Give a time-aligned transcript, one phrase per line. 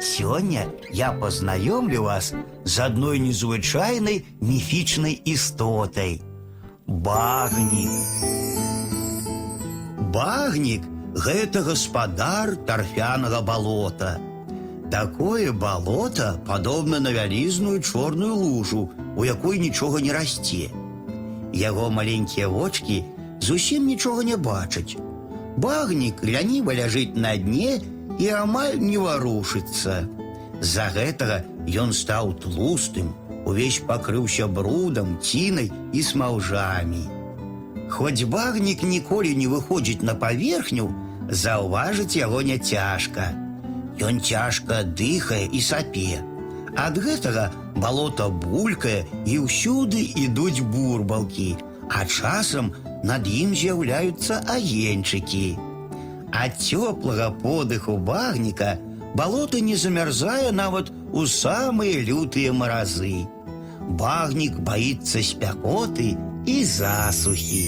[0.00, 2.32] Сёння я познаёмлю вас
[2.64, 6.22] з адной незвычайнай міфічнай істотай.
[6.86, 7.90] Багнік.
[10.14, 10.82] Багнік
[11.14, 14.18] гэта гаспадар тарфянага балота.
[14.90, 20.70] Такое балота падобна на вялізную чорную лужу, у якой нічога не расце.
[21.52, 23.04] Яго маленькія вочки
[23.40, 24.96] зусім нічога не бачаць.
[25.56, 27.80] Багнік ляніва ляжыць на дне
[28.19, 30.03] і амаль не варушыцца.
[30.61, 31.37] З-за гэтага
[31.67, 33.13] ён стаў тлустым,
[33.45, 37.03] увесь пакрыўся брудам, цінай і смаўжамі.
[37.89, 40.87] Хоць багнік ніколі не выходзіць на паверхню,
[41.29, 43.33] заўважыць яго не цяжка.
[44.01, 46.23] Ён цяжка дыхае і сапе.
[46.75, 51.51] Ад гэтага балота булькае і ўсюды ідуць бурбалкі,
[51.89, 52.73] а часам
[53.03, 55.66] над ім з'яўляюцца агеньчыкі.
[56.33, 58.77] Ад цёплага подыху багніка
[59.15, 63.25] балота не замярзае нават у самыя лютыя маразы.
[64.01, 67.67] Багнік баіцца спякоты і засухі.